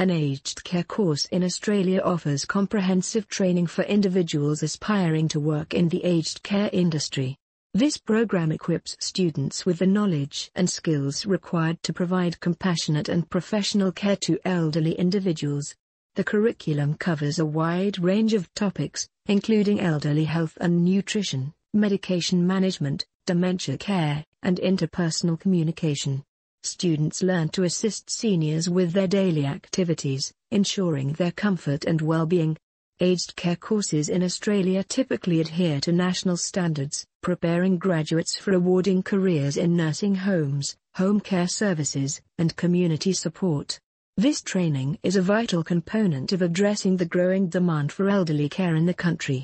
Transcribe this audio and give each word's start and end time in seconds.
An 0.00 0.08
aged 0.08 0.64
care 0.64 0.82
course 0.82 1.26
in 1.26 1.44
Australia 1.44 2.00
offers 2.02 2.46
comprehensive 2.46 3.28
training 3.28 3.66
for 3.66 3.82
individuals 3.82 4.62
aspiring 4.62 5.28
to 5.28 5.38
work 5.38 5.74
in 5.74 5.90
the 5.90 6.02
aged 6.04 6.42
care 6.42 6.70
industry. 6.72 7.36
This 7.74 7.98
program 7.98 8.50
equips 8.50 8.96
students 8.98 9.66
with 9.66 9.80
the 9.80 9.86
knowledge 9.86 10.50
and 10.54 10.70
skills 10.70 11.26
required 11.26 11.82
to 11.82 11.92
provide 11.92 12.40
compassionate 12.40 13.10
and 13.10 13.28
professional 13.28 13.92
care 13.92 14.16
to 14.22 14.38
elderly 14.46 14.92
individuals. 14.92 15.74
The 16.14 16.24
curriculum 16.24 16.94
covers 16.94 17.38
a 17.38 17.44
wide 17.44 17.98
range 17.98 18.32
of 18.32 18.50
topics, 18.54 19.06
including 19.26 19.80
elderly 19.80 20.24
health 20.24 20.56
and 20.62 20.82
nutrition, 20.82 21.52
medication 21.74 22.46
management, 22.46 23.04
dementia 23.26 23.76
care, 23.76 24.24
and 24.42 24.56
interpersonal 24.60 25.38
communication. 25.38 26.24
Students 26.62 27.22
learn 27.22 27.48
to 27.50 27.64
assist 27.64 28.10
seniors 28.10 28.68
with 28.68 28.92
their 28.92 29.08
daily 29.08 29.46
activities, 29.46 30.32
ensuring 30.50 31.12
their 31.14 31.32
comfort 31.32 31.84
and 31.84 32.00
well-being, 32.00 32.56
Aged 33.02 33.34
care 33.34 33.56
courses 33.56 34.10
in 34.10 34.22
Australia 34.22 34.84
typically 34.84 35.40
adhere 35.40 35.80
to 35.80 35.90
national 35.90 36.36
standards, 36.36 37.06
preparing 37.22 37.78
graduates 37.78 38.36
for 38.36 38.52
awarding 38.52 39.02
careers 39.02 39.56
in 39.56 39.74
nursing 39.74 40.14
homes, 40.14 40.76
home 40.96 41.18
care 41.18 41.48
services, 41.48 42.20
and 42.36 42.54
community 42.56 43.14
support. 43.14 43.80
This 44.18 44.42
training 44.42 44.98
is 45.02 45.16
a 45.16 45.22
vital 45.22 45.64
component 45.64 46.32
of 46.32 46.42
addressing 46.42 46.98
the 46.98 47.06
growing 47.06 47.48
demand 47.48 47.90
for 47.90 48.10
elderly 48.10 48.50
care 48.50 48.76
in 48.76 48.84
the 48.84 48.92
country. 48.92 49.38